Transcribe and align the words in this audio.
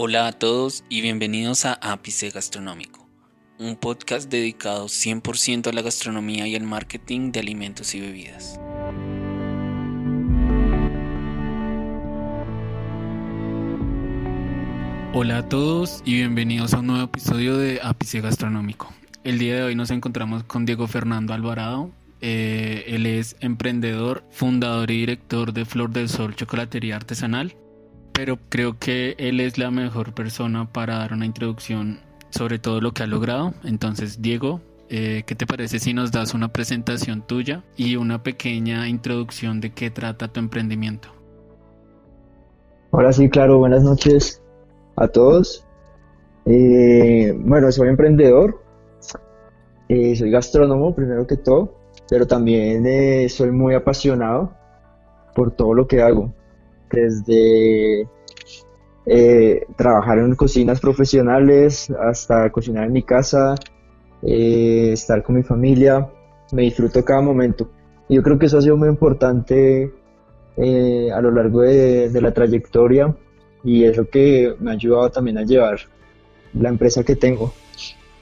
Hola 0.00 0.28
a 0.28 0.32
todos 0.32 0.84
y 0.88 1.00
bienvenidos 1.00 1.64
a 1.64 1.72
Ápice 1.72 2.30
Gastronómico, 2.30 3.04
un 3.58 3.74
podcast 3.74 4.30
dedicado 4.30 4.86
100% 4.86 5.66
a 5.66 5.72
la 5.72 5.82
gastronomía 5.82 6.46
y 6.46 6.54
al 6.54 6.62
marketing 6.62 7.32
de 7.32 7.40
alimentos 7.40 7.96
y 7.96 8.00
bebidas. 8.00 8.60
Hola 15.14 15.38
a 15.38 15.48
todos 15.48 16.00
y 16.04 16.14
bienvenidos 16.14 16.74
a 16.74 16.78
un 16.78 16.86
nuevo 16.86 17.02
episodio 17.02 17.56
de 17.56 17.80
Ápice 17.82 18.20
Gastronómico. 18.20 18.94
El 19.24 19.40
día 19.40 19.56
de 19.56 19.62
hoy 19.64 19.74
nos 19.74 19.90
encontramos 19.90 20.44
con 20.44 20.64
Diego 20.64 20.86
Fernando 20.86 21.34
Alvarado. 21.34 21.90
Eh, 22.20 22.84
él 22.86 23.04
es 23.04 23.34
emprendedor, 23.40 24.22
fundador 24.30 24.92
y 24.92 25.00
director 25.00 25.52
de 25.52 25.64
Flor 25.64 25.90
del 25.90 26.08
Sol 26.08 26.36
Chocolatería 26.36 26.94
Artesanal 26.94 27.56
pero 28.18 28.36
creo 28.48 28.76
que 28.80 29.14
él 29.16 29.38
es 29.38 29.58
la 29.58 29.70
mejor 29.70 30.12
persona 30.12 30.68
para 30.72 30.98
dar 30.98 31.12
una 31.12 31.24
introducción 31.24 32.00
sobre 32.30 32.58
todo 32.58 32.80
lo 32.80 32.90
que 32.90 33.04
ha 33.04 33.06
logrado. 33.06 33.54
Entonces, 33.62 34.20
Diego, 34.20 34.60
eh, 34.88 35.22
¿qué 35.24 35.36
te 35.36 35.46
parece 35.46 35.78
si 35.78 35.94
nos 35.94 36.10
das 36.10 36.34
una 36.34 36.48
presentación 36.48 37.24
tuya 37.24 37.62
y 37.76 37.94
una 37.94 38.24
pequeña 38.24 38.88
introducción 38.88 39.60
de 39.60 39.70
qué 39.70 39.92
trata 39.92 40.26
tu 40.26 40.40
emprendimiento? 40.40 41.10
Hola, 42.90 43.12
sí, 43.12 43.30
claro, 43.30 43.58
buenas 43.58 43.84
noches 43.84 44.42
a 44.96 45.06
todos. 45.06 45.64
Eh, 46.44 47.32
bueno, 47.38 47.70
soy 47.70 47.88
emprendedor, 47.88 48.60
eh, 49.88 50.16
soy 50.16 50.32
gastrónomo 50.32 50.92
primero 50.92 51.24
que 51.24 51.36
todo, 51.36 51.72
pero 52.10 52.26
también 52.26 53.28
soy 53.28 53.52
muy 53.52 53.74
apasionado 53.74 54.52
por 55.36 55.52
todo 55.52 55.72
lo 55.72 55.86
que 55.86 56.02
hago 56.02 56.32
desde 56.90 58.08
eh, 59.06 59.66
trabajar 59.76 60.18
en 60.18 60.34
cocinas 60.34 60.80
profesionales 60.80 61.90
hasta 61.90 62.50
cocinar 62.50 62.84
en 62.84 62.92
mi 62.92 63.02
casa, 63.02 63.54
eh, 64.22 64.90
estar 64.92 65.22
con 65.22 65.36
mi 65.36 65.42
familia, 65.42 66.08
me 66.52 66.62
disfruto 66.62 67.04
cada 67.04 67.20
momento. 67.20 67.68
Yo 68.08 68.22
creo 68.22 68.38
que 68.38 68.46
eso 68.46 68.58
ha 68.58 68.62
sido 68.62 68.76
muy 68.76 68.88
importante 68.88 69.92
eh, 70.56 71.10
a 71.12 71.20
lo 71.20 71.30
largo 71.30 71.62
de, 71.62 72.10
la 72.20 72.32
trayectoria 72.32 73.14
y 73.64 73.84
es 73.84 73.96
lo 73.96 74.08
que 74.08 74.54
me 74.58 74.70
ha 74.70 74.74
ayudado 74.74 75.10
también 75.10 75.38
a 75.38 75.44
llevar 75.44 75.78
la 76.52 76.68
empresa 76.68 77.02
que 77.02 77.16
tengo. 77.16 77.52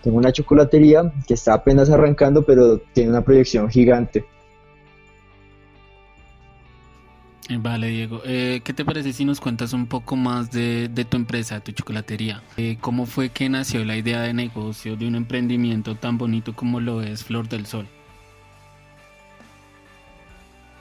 Tengo 0.03 0.19
una 0.19 0.31
chocolatería 0.31 1.13
que 1.27 1.35
está 1.35 1.55
apenas 1.55 1.91
arrancando, 1.91 2.45
pero 2.45 2.79
tiene 2.93 3.11
una 3.11 3.23
proyección 3.23 3.69
gigante. 3.69 4.25
Vale, 7.59 7.89
Diego. 7.89 8.23
Eh, 8.25 8.61
¿Qué 8.65 8.73
te 8.73 8.85
parece 8.85 9.13
si 9.13 9.25
nos 9.25 9.41
cuentas 9.41 9.73
un 9.73 9.87
poco 9.87 10.17
más 10.17 10.51
de, 10.51 10.89
tu 11.09 11.17
empresa, 11.17 11.61
tu 11.61 11.73
chocolatería? 11.73 12.43
Eh, 12.57 12.77
¿Cómo 12.81 13.07
fue 13.07 13.29
que 13.29 13.49
nació 13.49 13.85
la 13.85 13.97
idea 13.97 14.21
de 14.23 14.35
negocio 14.35 14.97
de 14.97 15.07
un 15.07 15.15
emprendimiento 15.15 15.95
tan 15.95 16.19
bonito 16.19 16.55
como 16.55 16.81
lo 16.81 17.03
es 17.03 17.25
Flor 17.25 17.49
del 17.49 17.67
Sol? 17.67 17.87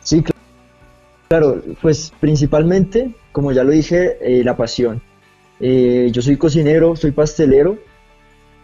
Sí, 0.02 0.24
claro. 1.28 1.62
Pues 1.82 2.12
principalmente, 2.20 3.14
como 3.32 3.52
ya 3.52 3.64
lo 3.64 3.72
dije, 3.72 4.18
la 4.44 4.56
pasión. 4.58 5.02
yo 5.60 6.22
soy 6.22 6.38
cocinero, 6.38 6.96
soy 6.96 7.12
pastelero, 7.12 7.78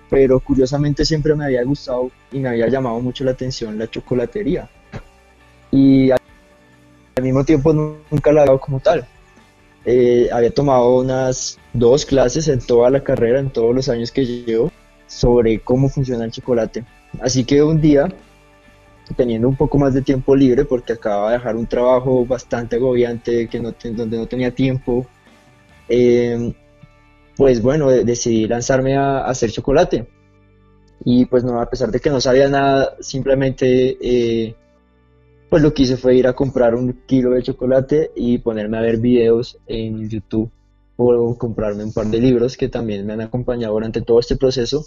pero 0.10 0.40
curiosamente 0.40 1.06
siempre 1.06 1.36
me 1.36 1.46
había 1.46 1.64
gustado 1.64 2.12
y 2.32 2.40
me 2.40 2.50
había 2.50 2.68
llamado 2.68 3.00
mucho 3.00 3.24
la 3.24 3.32
atención 3.32 3.78
la 3.78 3.90
chocolatería. 3.90 4.70
Y 5.72 6.12
al 7.16 7.24
mismo 7.24 7.44
tiempo 7.44 7.74
nunca 7.74 8.32
la 8.32 8.44
he 8.44 8.46
dado 8.46 8.60
como 8.60 8.80
tal. 8.80 9.08
Eh, 9.86 10.30
había 10.32 10.52
tomado 10.54 11.00
unas 11.00 11.58
dos 11.74 12.06
clases 12.06 12.48
en 12.48 12.60
toda 12.60 12.90
la 12.90 13.04
carrera, 13.04 13.40
en 13.40 13.50
todos 13.50 13.74
los 13.76 13.90
años 13.90 14.12
que 14.12 14.26
llevo, 14.26 14.72
sobre 15.08 15.60
cómo 15.60 15.90
funciona 15.90 16.26
el 16.26 16.32
chocolate. 16.32 16.86
Así 17.20 17.44
que 17.44 17.64
un 17.64 17.82
día, 17.82 18.08
teniendo 19.18 19.48
un 19.48 19.56
poco 19.56 19.78
más 19.78 19.94
de 19.94 20.02
tiempo 20.02 20.36
libre, 20.36 20.66
porque 20.66 20.94
acababa 20.94 21.32
de 21.32 21.38
dejar 21.38 21.56
un 21.56 21.68
trabajo 21.68 22.26
bastante 22.26 22.76
agobiante, 22.76 23.48
que 23.48 23.60
donde 23.60 24.18
no 24.18 24.28
tenía 24.28 24.52
tiempo, 24.52 25.06
eh, 25.90 26.54
pues 27.36 27.62
bueno, 27.62 27.90
decidí 27.90 28.48
lanzarme 28.48 28.96
a, 28.98 29.26
hacer 29.26 29.52
chocolate. 29.52 30.08
Y 31.04 31.26
pues 31.26 31.44
no, 31.44 31.60
a 31.60 31.68
pesar 31.70 31.90
de 31.90 32.00
que 32.00 32.12
no 32.12 32.22
sabía 32.22 32.48
nada, 32.48 32.96
simplemente 33.00 33.98
eh, 34.00 34.56
pues 35.52 35.62
lo 35.62 35.74
que 35.74 35.84
hice 35.84 35.98
fue 35.98 36.16
ir 36.16 36.28
a 36.28 36.34
comprar 36.34 36.76
un 36.76 37.02
kilo 37.06 37.32
de 37.32 37.44
chocolate 37.44 38.12
y 38.16 38.38
ponerme 38.38 38.78
a 38.78 38.82
ver 38.82 39.00
videos 39.00 39.58
en 39.68 40.08
YouTube 40.08 40.50
o 40.96 41.38
comprarme 41.38 41.84
un 41.84 41.92
par 41.92 42.08
de 42.08 42.20
libros 42.20 42.56
que 42.56 42.70
también 42.70 43.06
me 43.06 43.12
han 43.12 43.20
acompañado 43.20 43.74
durante 43.74 44.02
todo 44.02 44.22
este 44.22 44.38
proceso 44.38 44.86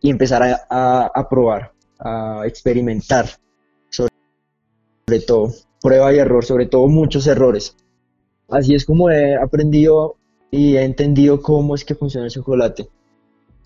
y 0.00 0.08
empezar 0.08 0.64
a, 0.70 1.28
probar, 1.28 1.72
a 1.98 2.44
experimentar 2.46 3.26
sobre, 3.90 5.20
todo, 5.26 5.52
prueba 5.82 6.10
y 6.14 6.20
error, 6.20 6.42
sobre 6.42 6.64
todo 6.64 6.88
muchos 6.88 7.26
errores. 7.26 7.76
Así 8.48 8.74
es 8.74 8.86
como 8.86 9.10
he 9.10 9.36
aprendido 9.36 10.16
y 10.50 10.76
he 10.76 10.84
entendido 10.84 11.42
cómo 11.42 11.74
es 11.74 11.84
que 11.84 11.96
funciona 11.96 12.28
el 12.28 12.32
chocolate. 12.32 12.88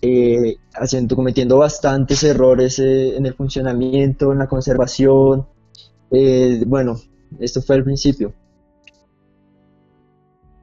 Eh, 0.01 0.57
haciendo, 0.73 1.15
cometiendo 1.15 1.57
bastantes 1.57 2.21
errores 2.25 2.79
eh, 2.79 3.15
en 3.15 3.25
el 3.25 3.33
funcionamiento, 3.33 4.33
en 4.33 4.39
la 4.39 4.47
conservación, 4.47 5.47
eh, 6.11 6.63
bueno, 6.65 6.97
esto 7.39 7.61
fue 7.61 7.77
el 7.77 7.83
principio. 7.83 8.33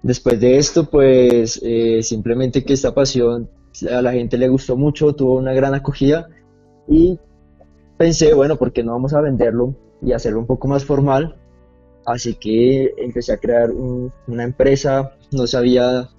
Después 0.02 0.38
de 0.38 0.58
esto, 0.58 0.88
pues 0.90 1.60
eh, 1.62 2.02
simplemente 2.02 2.64
que 2.64 2.74
esta 2.74 2.94
pasión 2.94 3.48
a 3.90 4.02
la 4.02 4.12
gente 4.12 4.36
le 4.36 4.48
gustó 4.48 4.76
mucho, 4.76 5.14
tuvo 5.14 5.36
una 5.36 5.54
gran 5.54 5.74
acogida 5.74 6.28
y 6.86 7.18
pensé, 7.96 8.34
bueno, 8.34 8.56
¿por 8.56 8.72
qué 8.72 8.82
no 8.82 8.92
vamos 8.92 9.14
a 9.14 9.20
venderlo 9.20 9.74
y 10.02 10.12
hacerlo 10.12 10.40
un 10.40 10.46
poco 10.46 10.68
más 10.68 10.84
formal? 10.84 11.36
Así 12.06 12.34
que 12.34 12.92
empecé 12.98 13.32
a 13.32 13.38
crear 13.38 13.70
una 13.70 14.44
empresa, 14.44 15.12
no 15.32 15.46
sabía 15.46 16.10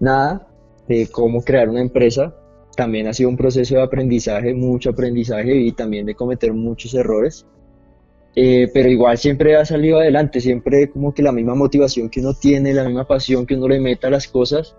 nada 0.00 0.46
de 0.86 1.08
cómo 1.08 1.42
crear 1.42 1.68
una 1.68 1.80
empresa. 1.80 2.34
También 2.76 3.08
ha 3.08 3.14
sido 3.14 3.30
un 3.30 3.36
proceso 3.36 3.76
de 3.76 3.82
aprendizaje, 3.82 4.54
mucho 4.54 4.90
aprendizaje 4.90 5.56
y 5.56 5.72
también 5.72 6.06
de 6.06 6.14
cometer 6.14 6.52
muchos 6.52 6.94
errores. 6.94 7.46
Eh, 8.34 8.70
pero 8.72 8.88
igual 8.88 9.18
siempre 9.18 9.56
ha 9.56 9.64
salido 9.64 9.98
adelante, 9.98 10.40
siempre 10.40 10.90
como 10.90 11.12
que 11.12 11.22
la 11.22 11.32
misma 11.32 11.54
motivación 11.54 12.08
que 12.08 12.20
uno 12.20 12.34
tiene, 12.34 12.72
la 12.72 12.84
misma 12.84 13.06
pasión 13.06 13.46
que 13.46 13.56
uno 13.56 13.68
le 13.68 13.80
meta 13.80 14.06
a 14.08 14.10
las 14.10 14.28
cosas, 14.28 14.76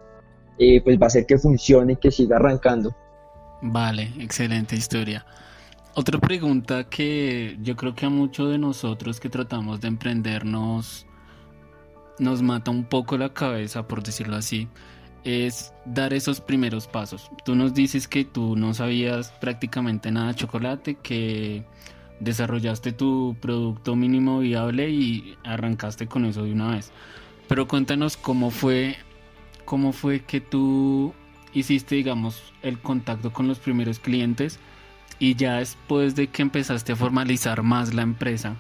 eh, 0.58 0.82
pues 0.82 0.98
va 0.98 1.06
a 1.06 1.08
hacer 1.08 1.26
que 1.26 1.38
funcione 1.38 1.94
y 1.94 1.96
que 1.98 2.12
siga 2.12 2.38
arrancando. 2.38 2.96
Vale, 3.62 4.14
excelente 4.20 4.76
historia. 4.76 5.26
Otra 5.96 6.20
pregunta 6.20 6.86
que 6.86 7.58
yo 7.62 7.76
creo 7.76 7.94
que 7.96 8.06
a 8.06 8.10
muchos 8.10 8.52
de 8.52 8.58
nosotros 8.58 9.20
que 9.20 9.28
tratamos 9.30 9.82
de 9.82 9.90
emprender 9.90 10.46
nos, 10.46 11.06
nos 12.20 12.42
mata 12.42 12.72
un 12.72 12.86
poco 12.86 13.18
la 13.18 13.34
cabeza, 13.34 13.88
por 13.88 14.04
decirlo 14.04 14.38
así, 14.38 14.70
es 15.24 15.74
dar 15.86 16.14
esos 16.14 16.40
primeros 16.40 16.88
pasos. 16.88 17.30
Tú 17.44 17.56
nos 17.56 17.74
dices 17.74 18.08
que 18.08 18.24
tú 18.24 18.56
no 18.56 18.74
sabías 18.74 19.32
prácticamente 19.42 20.12
nada 20.12 20.30
de 20.30 20.36
chocolate, 20.36 20.96
que 20.96 21.66
desarrollaste 22.20 22.92
tu 22.92 23.36
producto 23.40 23.96
mínimo 23.96 24.40
viable 24.40 24.90
y 24.90 25.38
arrancaste 25.44 26.08
con 26.08 26.26
eso 26.26 26.44
de 26.44 26.54
una 26.54 26.72
vez. 26.72 26.92
Pero 27.48 27.68
cuéntanos 27.68 28.18
cómo 28.18 28.52
fue, 28.52 28.98
cómo 29.66 29.92
fue 29.92 30.22
que 30.22 30.42
tú 30.42 31.14
hiciste, 31.54 31.96
digamos, 31.96 32.54
el 32.62 32.80
contacto 32.80 33.34
con 33.34 33.48
los 33.48 33.60
primeros 33.60 34.00
clientes 34.00 34.60
y 35.18 35.36
ya 35.36 35.56
después 35.56 36.16
de 36.16 36.28
que 36.28 36.42
empezaste 36.42 36.94
a 36.94 36.96
formalizar 36.96 37.64
más 37.64 37.94
la 37.94 38.04
empresa, 38.04 38.56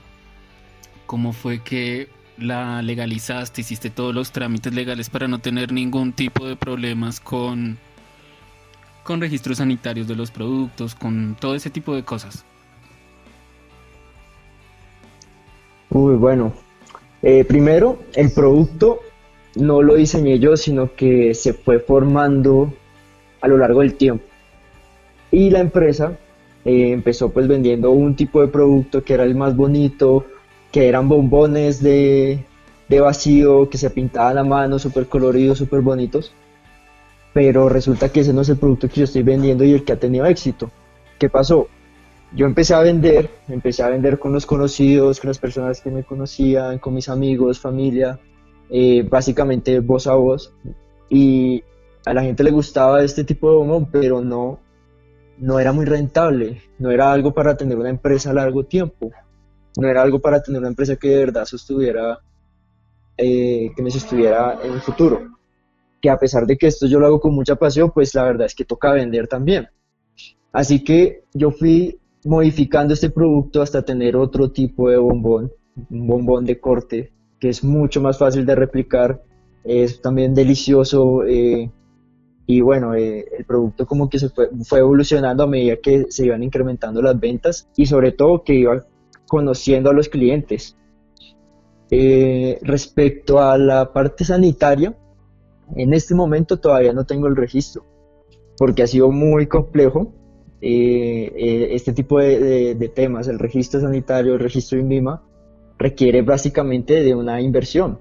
cómo 1.05 1.33
fue 1.33 1.63
que 1.63 2.09
la 2.37 2.81
legalizaste, 2.81 3.61
hiciste 3.61 3.89
todos 3.89 4.15
los 4.15 4.31
trámites 4.31 4.73
legales 4.73 5.09
para 5.09 5.27
no 5.27 5.39
tener 5.39 5.71
ningún 5.71 6.13
tipo 6.13 6.47
de 6.47 6.55
problemas 6.55 7.19
con 7.19 7.77
con 9.09 9.21
registros 9.21 9.57
sanitarios 9.57 10.07
de 10.07 10.15
los 10.15 10.29
productos, 10.29 10.93
con 10.93 11.35
todo 11.39 11.55
ese 11.55 11.71
tipo 11.71 11.95
de 11.95 12.03
cosas. 12.03 12.45
Bueno. 16.17 16.53
Eh, 17.21 17.43
primero, 17.43 17.99
el 18.15 18.31
producto 18.31 19.01
no 19.55 19.81
lo 19.81 19.95
diseñé 19.95 20.39
yo, 20.39 20.55
sino 20.55 20.93
que 20.95 21.33
se 21.33 21.53
fue 21.53 21.79
formando 21.79 22.73
a 23.41 23.47
lo 23.47 23.57
largo 23.57 23.81
del 23.81 23.95
tiempo. 23.95 24.23
Y 25.31 25.49
la 25.49 25.59
empresa 25.59 26.17
eh, 26.65 26.91
empezó 26.91 27.29
pues 27.29 27.47
vendiendo 27.47 27.91
un 27.91 28.15
tipo 28.15 28.41
de 28.41 28.47
producto 28.47 29.03
que 29.03 29.13
era 29.13 29.23
el 29.23 29.35
más 29.35 29.55
bonito, 29.55 30.25
que 30.71 30.87
eran 30.87 31.09
bombones 31.09 31.81
de, 31.81 32.39
de 32.87 32.99
vacío, 32.99 33.69
que 33.69 33.77
se 33.77 33.89
pintaban 33.89 34.37
a 34.37 34.43
mano, 34.43 34.79
súper 34.79 35.07
coloridos, 35.07 35.57
súper 35.57 35.81
bonitos. 35.81 36.31
Pero 37.33 37.69
resulta 37.69 38.09
que 38.09 38.21
ese 38.21 38.33
no 38.33 38.41
es 38.41 38.49
el 38.49 38.57
producto 38.57 38.87
que 38.87 38.95
yo 38.95 39.03
estoy 39.03 39.23
vendiendo 39.23 39.63
y 39.63 39.73
el 39.73 39.83
que 39.83 39.93
ha 39.93 39.99
tenido 39.99 40.25
éxito. 40.25 40.71
¿Qué 41.19 41.29
pasó? 41.29 41.67
Yo 42.33 42.45
empecé 42.45 42.73
a 42.73 42.81
vender, 42.81 43.29
empecé 43.47 43.83
a 43.83 43.89
vender 43.89 44.19
con 44.19 44.33
los 44.33 44.45
conocidos, 44.45 45.19
con 45.19 45.29
las 45.29 45.39
personas 45.39 45.81
que 45.81 45.89
me 45.89 46.03
conocían, 46.03 46.77
con 46.79 46.93
mis 46.93 47.09
amigos, 47.09 47.59
familia, 47.59 48.19
eh, 48.69 49.03
básicamente 49.03 49.79
voz 49.79 50.05
a 50.07 50.13
voz. 50.13 50.53
Y 51.09 51.63
a 52.05 52.13
la 52.13 52.21
gente 52.21 52.43
le 52.43 52.51
gustaba 52.51 53.03
este 53.03 53.23
tipo 53.23 53.49
de 53.49 53.57
bombón, 53.57 53.89
pero 53.91 54.21
no, 54.21 54.59
no 55.39 55.59
era 55.59 55.71
muy 55.71 55.85
rentable, 55.85 56.61
no 56.77 56.91
era 56.91 57.11
algo 57.11 57.33
para 57.33 57.57
tener 57.57 57.77
una 57.77 57.89
empresa 57.89 58.29
a 58.29 58.33
largo 58.33 58.63
tiempo, 58.63 59.11
no 59.77 59.87
era 59.87 60.03
algo 60.03 60.19
para 60.19 60.41
tener 60.41 60.59
una 60.59 60.69
empresa 60.69 60.97
que 60.97 61.09
de 61.09 61.17
verdad 61.17 61.45
sostuviera, 61.45 62.19
eh, 63.17 63.71
que 63.75 63.81
me 63.81 63.89
sostuviera 63.89 64.59
en 64.63 64.73
el 64.73 64.81
futuro. 64.81 65.35
Que 65.99 66.09
a 66.09 66.17
pesar 66.17 66.45
de 66.45 66.57
que 66.57 66.67
esto 66.67 66.85
yo 66.85 66.99
lo 66.99 67.07
hago 67.07 67.19
con 67.19 67.33
mucha 67.33 67.55
pasión, 67.55 67.91
pues 67.91 68.13
la 68.13 68.23
verdad 68.23 68.45
es 68.45 68.55
que 68.55 68.65
toca 68.65 68.93
vender 68.93 69.27
también. 69.27 69.67
Así 70.51 70.83
que 70.83 71.23
yo 71.33 71.51
fui 71.51 71.99
modificando 72.25 72.93
este 72.93 73.09
producto 73.09 73.61
hasta 73.61 73.83
tener 73.83 74.15
otro 74.15 74.51
tipo 74.51 74.89
de 74.89 74.97
bombón, 74.97 75.51
un 75.89 76.07
bombón 76.07 76.45
de 76.45 76.59
corte, 76.59 77.11
que 77.39 77.49
es 77.49 77.63
mucho 77.63 78.01
más 78.01 78.17
fácil 78.17 78.45
de 78.45 78.55
replicar, 78.55 79.23
es 79.63 80.01
también 80.01 80.33
delicioso, 80.33 81.23
eh, 81.25 81.71
y 82.45 82.61
bueno, 82.61 82.95
eh, 82.95 83.25
el 83.37 83.45
producto 83.45 83.85
como 83.85 84.09
que 84.09 84.19
se 84.19 84.29
fue, 84.29 84.49
evolucionando 84.79 85.43
a 85.43 85.47
medida 85.47 85.77
que 85.77 86.05
se 86.09 86.25
iban 86.25 86.43
incrementando 86.43 87.01
las 87.01 87.19
ventas 87.19 87.69
y 87.75 87.85
sobre 87.85 88.11
todo 88.11 88.43
que 88.43 88.55
iba 88.55 88.85
conociendo 89.27 89.89
a 89.89 89.93
los 89.93 90.09
clientes. 90.09 90.75
Eh, 91.91 92.59
respecto 92.61 93.39
a 93.39 93.57
la 93.57 93.93
parte 93.93 94.23
sanitaria, 94.23 94.95
en 95.75 95.93
este 95.93 96.15
momento 96.15 96.57
todavía 96.57 96.93
no 96.93 97.05
tengo 97.05 97.27
el 97.27 97.35
registro, 97.35 97.85
porque 98.57 98.83
ha 98.83 98.87
sido 98.87 99.11
muy 99.11 99.47
complejo 99.47 100.13
eh, 100.61 101.69
este 101.71 101.93
tipo 101.93 102.19
de, 102.19 102.75
de, 102.75 102.89
temas, 102.89 103.27
el 103.27 103.39
registro 103.39 103.79
sanitario, 103.79 104.33
el 104.33 104.39
registro 104.39 104.77
INVIMA, 104.79 105.23
requiere 105.77 106.21
básicamente 106.21 107.01
de 107.01 107.15
una 107.15 107.41
inversión. 107.41 107.99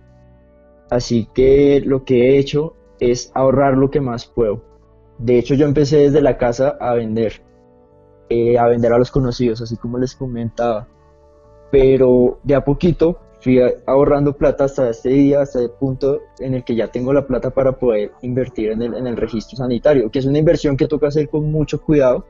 Así 0.91 1.29
que 1.35 1.81
lo 1.85 2.05
que 2.05 2.31
he 2.31 2.39
hecho 2.39 2.75
es 2.99 3.31
ahorrar 3.35 3.77
lo 3.77 3.91
que 3.91 4.01
más 4.01 4.27
puedo. 4.27 4.65
De 5.19 5.39
hecho, 5.39 5.55
yo 5.55 5.67
empecé 5.67 5.99
desde 5.99 6.21
la 6.21 6.39
casa 6.39 6.77
a 6.81 6.95
vender, 6.95 7.43
eh, 8.29 8.59
a 8.59 8.67
vender 8.67 8.93
a 8.93 8.99
los 8.99 9.11
conocidos, 9.11 9.61
así 9.61 9.77
como 9.77 9.99
les 9.99 10.15
comentaba. 10.15 10.89
Pero 11.71 12.41
de 12.43 12.55
a 12.55 12.65
poquito 12.65 13.19
fui 13.41 13.61
ahorrando 13.87 14.37
plata 14.37 14.65
hasta 14.65 14.91
este 14.91 15.11
día, 15.11 15.43
hasta 15.43 15.61
el 15.61 15.71
punto 15.71 16.21
en 16.39 16.55
el 16.55 16.65
que 16.65 16.75
ya 16.75 16.89
tengo 16.89 17.13
la 17.13 17.27
plata 17.27 17.51
para 17.51 17.73
poder 17.73 18.13
invertir 18.23 18.71
en 18.71 18.83
el, 18.83 18.95
en 18.95 19.07
el 19.07 19.17
registro 19.17 19.57
sanitario, 19.57 20.11
que 20.11 20.19
es 20.19 20.27
una 20.27 20.39
inversión 20.39 20.77
que 20.77 20.89
toca 20.89 21.09
hacer 21.09 21.29
con 21.29 21.51
mucho 21.51 21.81
cuidado, 21.81 22.25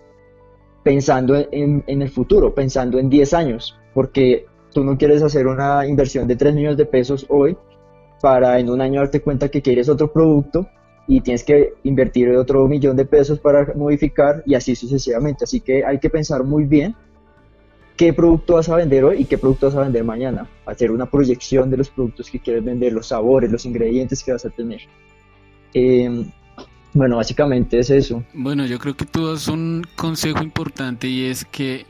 pensando 0.89 1.37
en, 1.37 1.85
en 1.87 2.01
el 2.01 2.09
futuro, 2.09 2.55
pensando 2.55 2.99
en 2.99 3.11
10 3.11 3.35
años, 3.35 3.77
porque 3.93 4.47
tú 4.73 4.83
no 4.85 4.97
quieres 4.97 5.23
hacer 5.23 5.47
una 5.47 5.87
inversión 5.87 6.27
de 6.27 6.35
3 6.35 6.55
millones 6.55 6.79
de 6.79 6.87
pesos 6.87 7.27
hoy 7.29 7.59
para 8.23 8.59
en 8.59 8.71
un 8.71 8.81
año 8.81 9.01
darte 9.01 9.21
cuenta 9.21 9.51
que 9.51 9.61
quieres 9.61 9.91
otro 9.91 10.11
producto 10.11 10.67
y 11.07 11.21
tienes 11.21 11.45
que 11.45 11.75
invertir 11.85 12.31
otro 12.31 12.67
millón 12.67 12.97
de 12.97 13.05
pesos 13.05 13.39
para 13.39 13.71
modificar 13.75 14.43
y 14.47 14.55
así 14.55 14.75
sucesivamente. 14.75 15.45
Así 15.45 15.61
que 15.61 15.85
hay 15.85 15.99
que 15.99 16.09
pensar 16.09 16.43
muy 16.43 16.65
bien 16.65 16.97
qué 17.95 18.15
producto 18.15 18.55
vas 18.55 18.71
a 18.71 18.77
vender 18.77 19.05
hoy 19.05 19.21
y 19.21 19.25
qué 19.27 19.37
producto 19.37 19.67
vas 19.67 19.77
a 19.77 19.83
vender 19.83 20.05
mañana. 20.05 20.49
Hacer 20.65 20.91
una 20.91 21.05
proyección 21.05 21.69
de 21.69 21.77
los 21.77 21.91
productos 21.91 22.31
que 22.31 22.41
quieres 22.41 22.65
vender, 22.65 22.95
los 22.95 23.09
sabores, 23.09 23.53
los 23.53 23.67
ingredientes 23.67 24.25
que 24.25 24.33
vas 24.33 24.47
a 24.47 24.49
tener. 24.49 24.81
Em, 25.75 26.33
bueno, 26.95 27.17
básicamente 27.17 27.79
es 27.79 27.91
eso. 27.91 28.25
Bueno, 28.33 28.67
yo 28.67 28.79
creo 28.79 28.97
que 28.97 29.05
tú 29.05 29.27
das 29.29 29.49
un 29.49 29.87
consejo 29.97 30.43
importante 30.43 31.09
y 31.09 31.25
es 31.27 31.45
que 31.45 31.87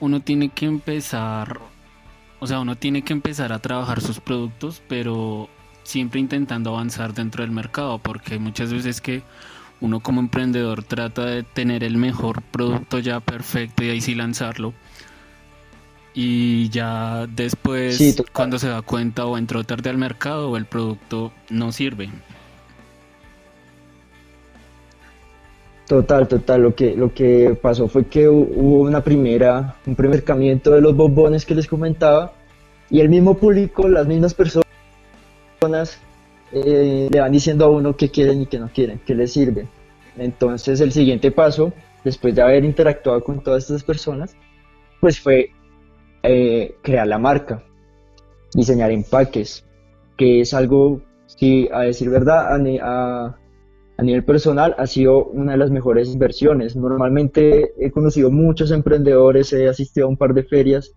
uno 0.00 0.20
tiene 0.20 0.50
que 0.50 0.66
empezar, 0.66 1.60
o 2.40 2.46
sea, 2.46 2.60
uno 2.60 2.76
tiene 2.76 3.02
que 3.02 3.12
empezar 3.12 3.52
a 3.52 3.58
trabajar 3.58 4.00
sus 4.00 4.20
productos, 4.20 4.82
pero 4.88 5.48
siempre 5.84 6.20
intentando 6.20 6.70
avanzar 6.70 7.14
dentro 7.14 7.42
del 7.42 7.52
mercado, 7.52 7.98
porque 7.98 8.38
muchas 8.38 8.72
veces 8.72 9.00
que 9.00 9.22
uno 9.80 10.00
como 10.00 10.20
emprendedor 10.20 10.82
trata 10.82 11.24
de 11.24 11.42
tener 11.42 11.84
el 11.84 11.96
mejor 11.96 12.42
producto 12.42 12.98
ya 12.98 13.20
perfecto 13.20 13.84
y 13.84 13.90
ahí 13.90 14.00
sí 14.00 14.14
lanzarlo. 14.14 14.74
Y 16.14 16.70
ya 16.70 17.26
después, 17.26 18.16
cuando 18.32 18.58
se 18.58 18.68
da 18.68 18.80
cuenta 18.80 19.26
o 19.26 19.36
entró 19.36 19.64
tarde 19.64 19.90
al 19.90 19.98
mercado, 19.98 20.56
el 20.56 20.64
producto 20.64 21.30
no 21.50 21.72
sirve. 21.72 22.08
Total, 25.86 26.26
total. 26.26 26.62
Lo 26.62 26.74
que, 26.74 26.96
lo 26.96 27.14
que 27.14 27.56
pasó 27.60 27.86
fue 27.88 28.06
que 28.06 28.28
hubo 28.28 28.80
una 28.80 29.02
primera, 29.02 29.76
un 29.86 29.94
primer 29.94 30.24
cambiamiento 30.24 30.72
de 30.72 30.80
los 30.80 30.96
bombones 30.96 31.46
que 31.46 31.54
les 31.54 31.66
comentaba 31.68 32.32
y 32.90 33.00
el 33.00 33.08
mismo 33.08 33.34
público, 33.34 33.88
las 33.88 34.06
mismas 34.06 34.34
personas 34.34 34.64
eh, 36.52 37.08
le 37.10 37.20
van 37.20 37.32
diciendo 37.32 37.64
a 37.64 37.70
uno 37.70 37.96
qué 37.96 38.10
quieren 38.10 38.42
y 38.42 38.46
qué 38.46 38.58
no 38.58 38.68
quieren, 38.68 39.00
qué 39.06 39.14
les 39.14 39.32
sirve. 39.32 39.66
Entonces 40.16 40.80
el 40.80 40.90
siguiente 40.90 41.30
paso, 41.30 41.72
después 42.04 42.34
de 42.34 42.42
haber 42.42 42.64
interactuado 42.64 43.22
con 43.22 43.42
todas 43.42 43.64
estas 43.64 43.84
personas, 43.84 44.36
pues 45.00 45.20
fue 45.20 45.50
eh, 46.24 46.74
crear 46.82 47.06
la 47.06 47.18
marca, 47.18 47.62
diseñar 48.54 48.90
empaques, 48.90 49.64
que 50.16 50.40
es 50.40 50.52
algo, 50.52 51.00
si 51.26 51.68
a 51.72 51.80
decir 51.80 52.10
verdad, 52.10 52.54
a, 52.54 52.56
a 52.82 53.36
nivel 54.02 54.24
personal 54.24 54.74
ha 54.78 54.86
sido 54.86 55.24
una 55.24 55.52
de 55.52 55.58
las 55.58 55.70
mejores 55.70 56.12
inversiones. 56.12 56.76
Normalmente 56.76 57.72
he 57.78 57.90
conocido 57.90 58.30
muchos 58.30 58.70
emprendedores, 58.70 59.52
he 59.52 59.68
asistido 59.68 60.06
a 60.06 60.10
un 60.10 60.16
par 60.16 60.34
de 60.34 60.42
ferias 60.42 60.92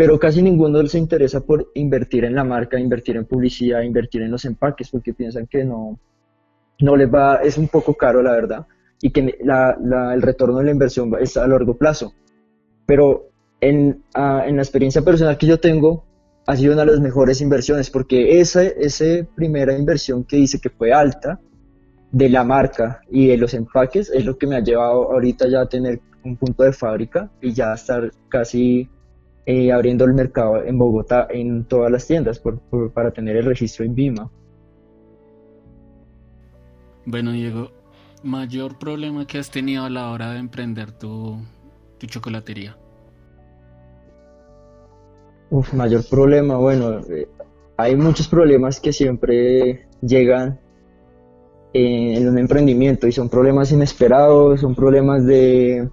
pero 0.00 0.18
casi 0.18 0.40
ninguno 0.40 0.86
se 0.86 0.96
interesa 0.96 1.40
por 1.40 1.70
invertir 1.74 2.24
en 2.24 2.34
la 2.34 2.42
marca, 2.42 2.80
invertir 2.80 3.18
en 3.18 3.26
publicidad, 3.26 3.82
invertir 3.82 4.22
en 4.22 4.30
los 4.30 4.46
empaques, 4.46 4.88
porque 4.88 5.12
piensan 5.12 5.46
que 5.46 5.62
no, 5.62 5.98
no 6.80 6.96
les 6.96 7.12
va, 7.12 7.42
es 7.42 7.58
un 7.58 7.68
poco 7.68 7.92
caro, 7.92 8.22
la 8.22 8.32
verdad, 8.32 8.66
y 9.02 9.10
que 9.10 9.20
el 9.20 10.22
retorno 10.22 10.56
de 10.56 10.64
la 10.64 10.70
inversión 10.70 11.14
es 11.20 11.36
a 11.36 11.46
largo 11.46 11.76
plazo. 11.76 12.14
Pero 12.86 13.28
en, 13.60 14.02
en, 14.14 14.56
la 14.56 14.62
experiencia 14.62 15.02
personal 15.02 15.36
que 15.36 15.46
yo 15.46 15.60
tengo, 15.60 16.06
ha 16.46 16.56
sido 16.56 16.72
una 16.72 16.86
de 16.86 16.92
las 16.92 17.00
mejores 17.00 17.42
inversiones, 17.42 17.90
porque 17.90 18.40
esa, 18.40 18.62
esa 18.62 19.04
primera 19.34 19.76
inversión 19.76 20.24
que 20.24 20.36
dice 20.36 20.58
que 20.62 20.70
fue 20.70 20.94
alta, 20.94 21.38
de 22.12 22.28
la 22.28 22.44
marca 22.44 23.00
y 23.10 23.28
de 23.28 23.36
los 23.36 23.54
empaques, 23.54 24.10
es 24.10 24.24
lo 24.24 24.36
que 24.36 24.46
me 24.46 24.56
ha 24.56 24.60
llevado 24.60 25.12
ahorita 25.12 25.48
ya 25.48 25.62
a 25.62 25.68
tener 25.68 26.00
un 26.24 26.36
punto 26.36 26.64
de 26.64 26.72
fábrica 26.72 27.30
y 27.40 27.52
ya 27.52 27.72
estar 27.72 28.10
casi 28.28 28.88
eh, 29.46 29.72
abriendo 29.72 30.04
el 30.04 30.14
mercado 30.14 30.62
en 30.62 30.78
Bogotá 30.78 31.26
en 31.30 31.64
todas 31.64 31.90
las 31.90 32.06
tiendas 32.06 32.42
para 32.94 33.10
tener 33.10 33.36
el 33.36 33.44
registro 33.44 33.84
en 33.84 33.94
Vima. 33.94 34.30
Bueno, 37.06 37.32
Diego, 37.32 37.70
mayor 38.22 38.78
problema 38.78 39.26
que 39.26 39.38
has 39.38 39.50
tenido 39.50 39.84
a 39.84 39.90
la 39.90 40.10
hora 40.10 40.32
de 40.32 40.38
emprender 40.38 40.92
tu, 40.92 41.40
tu 41.98 42.06
chocolatería. 42.06 42.76
Uf, 45.50 45.72
mayor 45.74 46.04
problema, 46.08 46.56
bueno, 46.58 47.00
eh, 47.08 47.26
hay 47.76 47.96
muchos 47.96 48.28
problemas 48.28 48.78
que 48.78 48.92
siempre 48.92 49.88
llegan 50.02 50.60
en 51.72 52.28
un 52.28 52.38
emprendimiento 52.38 53.06
y 53.06 53.12
son 53.12 53.28
problemas 53.28 53.70
inesperados, 53.72 54.60
son 54.60 54.74
problemas 54.74 55.24
de 55.24 55.88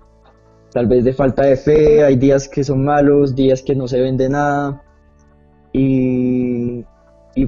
tal 0.72 0.88
vez 0.88 1.03
de 1.03 1.13
falta 1.13 1.43
de 1.43 1.55
fe, 1.55 2.03
hay 2.03 2.15
días 2.15 2.48
que 2.48 2.63
son 2.63 2.84
malos, 2.84 3.36
días 3.36 3.62
que 3.62 3.75
no 3.75 3.88
se 3.88 4.01
vende 4.01 4.29
nada 4.29 4.84
y, 5.74 6.84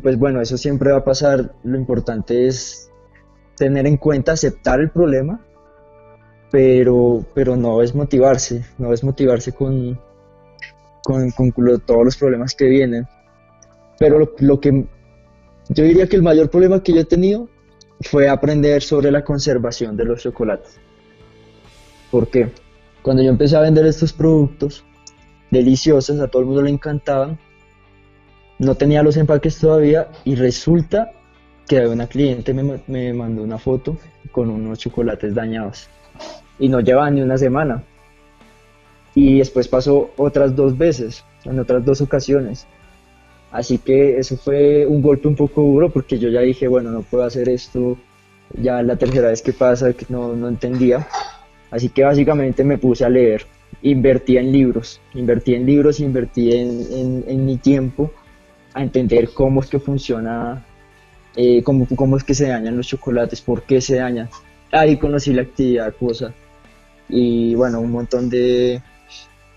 pues 0.04 0.18
bueno, 0.18 0.42
eso 0.42 0.58
siempre 0.58 0.92
va 0.92 1.00
a 1.00 1.04
pasar, 1.04 1.56
lo 1.64 1.78
importante 1.78 2.48
es 2.48 2.92
tener 3.56 3.88
en 3.88 3.98
cuenta, 3.98 4.34
aceptar 4.34 4.80
el 4.80 4.92
problema, 4.92 5.44
pero, 6.52 7.26
pero 7.34 7.56
no 7.56 7.82
es 7.82 7.96
motivarse, 7.96 8.64
no 8.78 8.94
es 8.94 9.04
motivarse 9.04 9.52
con, 9.52 10.00
con, 11.04 11.32
todos 11.86 12.06
los 12.06 12.18
problemas 12.18 12.54
que 12.54 12.66
vienen. 12.66 13.08
Pero 13.98 14.20
lo, 14.20 14.32
lo, 14.40 14.60
que 14.60 14.86
yo 15.70 15.84
diría 15.84 16.08
que 16.08 16.16
el 16.16 16.24
mayor 16.24 16.50
problema 16.50 16.82
que 16.84 16.94
yo 16.94 17.02
he 17.02 17.06
tenido 17.06 17.50
fue 18.02 18.30
aprender 18.30 18.82
sobre 18.82 19.12
la 19.12 19.24
conservación 19.24 19.98
de 19.98 20.06
los 20.06 20.22
chocolates. 20.22 20.80
¿Por 22.12 22.28
qué? 22.30 22.52
Cuando 23.02 23.24
yo 23.24 23.30
empecé 23.30 23.56
a 23.56 23.62
vender 23.62 23.86
estos 23.86 24.14
productos 24.14 24.84
deliciosos, 25.52 26.20
a 26.20 26.28
todo 26.28 26.42
el 26.42 26.48
mundo 26.48 26.62
le 26.64 26.70
encantaban, 26.70 27.40
no 28.58 28.76
tenía 28.76 29.04
los 29.04 29.18
empaques 29.18 29.58
todavía 29.58 30.10
y 30.26 30.36
resulta 30.36 31.12
que 31.68 31.88
una 31.88 32.08
cliente 32.08 32.54
me, 32.54 33.14
mandó 33.14 33.44
una 33.44 33.58
foto 33.58 33.98
con 34.32 34.50
unos 34.50 34.80
chocolates 34.80 35.36
dañados 35.36 35.88
y 36.58 36.68
no 36.68 36.80
llevaban 36.80 37.16
ni 37.16 37.22
una 37.22 37.38
semana. 37.38 37.84
Y 39.16 39.40
después 39.40 39.68
pasó 39.68 40.12
otras 40.18 40.56
dos 40.56 40.78
veces, 40.78 41.24
en 41.46 41.60
otras 41.60 41.86
dos 41.86 42.02
ocasiones. 42.02 42.68
Así 43.52 43.80
que 43.80 44.20
eso 44.20 44.38
fue 44.38 44.86
un 44.86 45.02
golpe 45.02 45.28
un 45.28 45.36
poco 45.36 45.62
duro 45.62 45.90
porque 45.90 46.20
yo 46.20 46.30
ya 46.30 46.42
dije, 46.42 46.68
bueno, 46.68 46.92
no 46.92 47.02
puedo 47.02 47.24
hacer 47.24 47.50
esto. 47.50 47.98
Ya 48.62 48.82
la 48.82 48.96
tercera 48.96 49.30
vez 49.30 49.42
que 49.42 49.54
pasa, 49.54 49.94
que 49.94 50.06
no, 50.10 50.36
no 50.36 50.48
entendía. 50.48 51.08
Así 51.72 51.90
que 51.90 52.04
básicamente 52.04 52.64
me 52.64 52.78
puse 52.78 53.06
a 53.06 53.10
leer, 53.10 53.46
invertí 53.82 54.38
en 54.38 54.52
libros, 54.52 55.00
invertí 55.14 55.54
en 55.54 55.66
libros, 55.66 56.00
invertí 56.00 56.52
en, 56.52 57.24
en, 57.28 57.46
mi 57.46 57.58
tiempo 57.58 58.12
a 58.74 58.82
entender 58.82 59.30
cómo 59.34 59.62
es 59.62 59.70
que 59.70 59.80
funciona 59.80 60.66
eh, 61.36 61.62
cómo, 61.64 61.88
cómo 61.96 62.18
es 62.18 62.24
que 62.24 62.34
se 62.34 62.48
dañan 62.48 62.76
los 62.76 62.88
chocolates, 62.88 63.42
por 63.42 63.64
qué 63.64 63.82
se 63.82 63.98
dañan. 63.98 64.30
Ahí 64.72 64.98
conocí 64.98 65.32
la 65.32 65.44
actividad 65.44 65.94
cosa 65.96 66.34
y 67.08 67.56
bueno, 67.56 67.80
un 67.80 67.92
montón 67.92 68.30
de, 68.30 68.82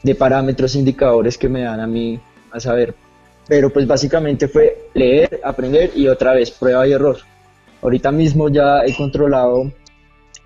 de 0.02 0.14
parámetros, 0.14 0.74
indicadores 0.74 1.36
que 1.38 1.48
me 1.48 1.62
dan 1.62 1.80
a 1.80 1.86
mí 1.86 2.20
a 2.50 2.60
saber. 2.60 2.94
Pero 3.52 3.70
pues 3.70 3.86
básicamente 3.86 4.48
fue 4.48 4.88
leer, 4.94 5.42
aprender 5.44 5.90
y 5.94 6.08
otra 6.08 6.32
vez 6.32 6.50
prueba 6.50 6.88
y 6.88 6.92
error. 6.92 7.18
Ahorita 7.82 8.10
mismo 8.10 8.48
ya 8.48 8.82
he 8.82 8.96
controlado 8.96 9.70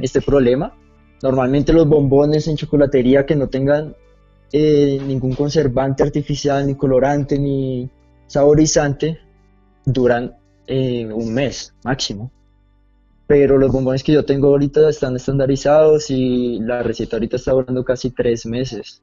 este 0.01 0.21
problema. 0.21 0.75
Normalmente 1.23 1.73
los 1.73 1.87
bombones 1.87 2.49
en 2.49 2.57
chocolatería 2.57 3.25
que 3.25 3.37
no 3.37 3.49
tengan 3.49 3.95
eh, 4.51 4.99
ningún 5.07 5.37
conservante 5.37 6.03
artificial, 6.03 6.67
ni 6.67 6.75
colorante, 6.75 7.39
ni 7.39 7.89
saborizante, 8.27 9.21
duran 9.85 10.35
eh, 10.67 11.07
un 11.07 11.33
mes 11.33 11.77
máximo. 11.85 12.33
Pero 13.29 13.57
los 13.57 13.71
bombones 13.71 14.03
que 14.03 14.15
yo 14.15 14.25
tengo 14.25 14.49
ahorita 14.49 14.91
están 14.91 15.15
estandarizados 15.15 16.11
y 16.11 16.59
la 16.59 16.83
receta 16.83 17.15
ahorita 17.15 17.37
está 17.37 17.53
durando 17.53 17.85
casi 17.85 18.11
tres 18.11 18.47
meses. 18.47 19.01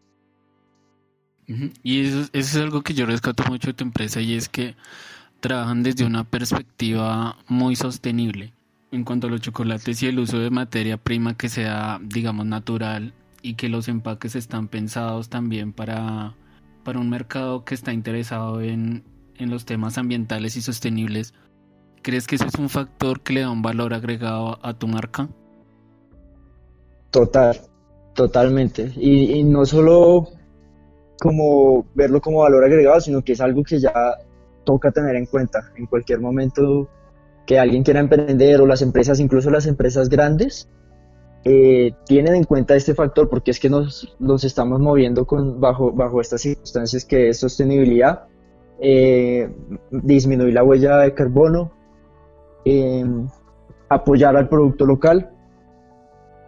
Y 1.47 2.05
eso, 2.05 2.29
es 2.33 2.55
algo 2.55 2.81
que 2.81 2.93
yo 2.93 3.05
rescato 3.05 3.43
mucho 3.49 3.67
de 3.67 3.73
tu 3.73 3.83
empresa 3.83 4.21
y 4.21 4.35
es 4.35 4.49
que 4.49 4.75
trabajan 5.39 5.83
desde 5.83 6.05
una 6.05 6.23
perspectiva 6.23 7.37
muy 7.47 7.75
sostenible 7.75 8.53
en 8.91 9.03
cuanto 9.03 9.27
a 9.27 9.29
los 9.29 9.41
chocolates 9.41 10.01
y 10.03 10.07
el 10.07 10.19
uso 10.19 10.39
de 10.39 10.49
materia 10.49 10.97
prima 10.97 11.35
que 11.35 11.49
sea, 11.49 11.99
digamos, 12.01 12.45
natural 12.45 13.13
y 13.41 13.55
que 13.55 13.67
los 13.67 13.87
empaques 13.87 14.35
están 14.35 14.67
pensados 14.67 15.29
también 15.29 15.73
para, 15.73 16.35
para 16.83 16.99
un 16.99 17.09
mercado 17.09 17.65
que 17.65 17.75
está 17.75 17.91
interesado 17.91 18.61
en, 18.61 19.03
en 19.37 19.49
los 19.49 19.65
temas 19.65 19.97
ambientales 19.97 20.55
y 20.55 20.61
sostenibles. 20.61 21.33
¿Crees 22.03 22.27
que 22.27 22.35
eso 22.35 22.45
es 22.45 22.55
un 22.55 22.69
factor 22.69 23.21
que 23.21 23.33
le 23.33 23.41
da 23.41 23.49
un 23.49 23.61
valor 23.61 23.93
agregado 23.93 24.59
a 24.61 24.73
tu 24.73 24.87
marca? 24.87 25.27
Total, 27.11 27.59
totalmente. 28.13 28.91
Y, 28.95 29.33
y 29.33 29.43
no 29.43 29.65
solo 29.65 30.29
como 31.19 31.85
verlo 31.95 32.21
como 32.21 32.39
valor 32.39 32.63
agregado, 32.63 32.99
sino 33.01 33.23
que 33.23 33.33
es 33.33 33.41
algo 33.41 33.63
que 33.63 33.79
ya 33.79 33.93
toca 34.63 34.91
tener 34.91 35.15
en 35.15 35.25
cuenta 35.25 35.71
en 35.75 35.85
cualquier 35.85 36.19
momento 36.19 36.89
que 37.45 37.59
alguien 37.59 37.83
quiera 37.83 37.99
emprender 37.99 38.61
o 38.61 38.65
las 38.65 38.81
empresas, 38.81 39.19
incluso 39.19 39.49
las 39.49 39.67
empresas 39.67 40.09
grandes, 40.09 40.69
eh, 41.45 41.93
tienen 42.05 42.35
en 42.35 42.43
cuenta 42.45 42.75
este 42.75 42.95
factor 42.95 43.29
porque 43.29 43.51
es 43.51 43.59
que 43.59 43.69
nos, 43.69 44.15
nos 44.19 44.45
estamos 44.45 44.79
moviendo 44.79 45.25
con, 45.25 45.59
bajo, 45.59 45.91
bajo 45.91 46.21
estas 46.21 46.41
circunstancias 46.41 47.03
que 47.03 47.29
es 47.29 47.39
sostenibilidad, 47.39 48.27
eh, 48.79 49.49
disminuir 49.91 50.53
la 50.53 50.63
huella 50.63 50.97
de 50.99 51.13
carbono, 51.13 51.71
em, 52.63 53.27
apoyar 53.89 54.37
al 54.37 54.47
producto 54.47 54.85
local 54.85 55.31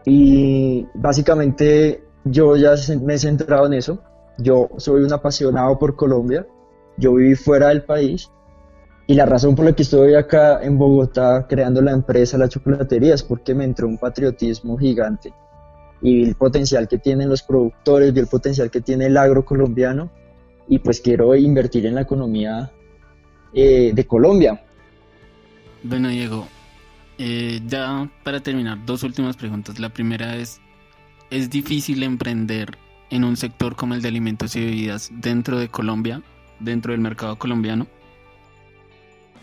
y 0.06 0.88
básicamente 0.94 2.04
yo 2.24 2.56
ya 2.56 2.76
me 3.02 3.16
he 3.16 3.18
centrado 3.18 3.66
en 3.66 3.74
eso. 3.74 4.02
Yo 4.38 4.70
soy 4.78 5.04
un 5.04 5.14
apasionado 5.14 5.78
por 5.80 5.96
Colombia, 5.96 6.46
yo 6.98 7.14
viví 7.14 7.36
fuera 7.36 7.70
del 7.70 7.84
país 7.84 8.30
y 9.08 9.14
la 9.14 9.26
razón 9.26 9.56
por 9.56 9.66
la 9.66 9.74
que 9.74 9.84
estoy 9.84 10.16
acá 10.16 10.64
en 10.64 10.78
Bogotá 10.78 11.46
creando 11.48 11.82
la 11.82 11.92
empresa 11.92 12.38
La 12.38 12.50
Chocolatería 12.50 13.14
es 13.14 13.24
porque 13.24 13.54
me 13.54 13.64
entró 13.64 13.88
un 13.88 13.98
patriotismo 13.98 14.78
gigante 14.78 15.34
y 16.02 16.16
vi 16.16 16.24
el 16.24 16.36
potencial 16.36 16.88
que 16.88 16.98
tienen 16.98 17.30
los 17.30 17.44
productores, 17.44 18.14
vi 18.14 18.20
el 18.20 18.28
potencial 18.28 18.70
que 18.70 18.82
tiene 18.82 19.06
el 19.06 19.18
agro 19.18 19.46
colombiano 19.46 20.12
y 20.68 20.80
pues 20.80 21.02
quiero 21.02 21.36
invertir 21.36 21.86
en 21.86 21.96
la 21.96 22.02
economía 22.02 22.72
eh, 23.54 23.92
de 23.94 24.08
Colombia. 24.08 24.62
Bueno, 25.84 26.10
Diego, 26.10 26.48
eh, 27.18 27.62
ya 27.66 28.10
para 28.24 28.40
terminar, 28.42 28.80
dos 28.86 29.04
últimas 29.04 29.38
preguntas. 29.38 29.80
La 29.80 29.90
primera 29.90 30.36
es, 30.36 30.60
¿es 31.30 31.50
difícil 31.50 32.04
emprender 32.04 32.78
en 33.10 33.24
un 33.24 33.38
sector 33.38 33.76
como 33.76 33.94
el 33.94 34.02
de 34.02 34.08
alimentos 34.08 34.56
y 34.56 34.66
bebidas 34.66 35.10
dentro 35.14 35.60
de 35.60 35.70
Colombia, 35.70 36.22
dentro 36.60 36.92
del 36.92 37.02
mercado 37.02 37.38
colombiano? 37.38 37.88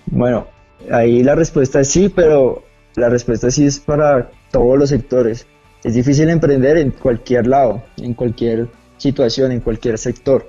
Bueno, 0.07 0.47
ahí 0.91 1.23
la 1.23 1.35
respuesta 1.35 1.81
es 1.81 1.89
sí, 1.89 2.09
pero 2.09 2.65
la 2.97 3.09
respuesta 3.09 3.51
sí 3.51 3.67
es 3.67 3.79
para 3.79 4.31
todos 4.51 4.79
los 4.79 4.91
sectores. 4.91 5.47
Es 5.85 5.95
difícil 5.95 6.29
emprender 6.29 6.77
en 6.77 6.91
cualquier 6.91 7.47
lado, 7.47 7.83
en 7.97 8.15
cualquier 8.15 8.69
situación, 8.99 9.53
en 9.53 9.61
cualquier 9.61 9.99
sector. 9.99 10.47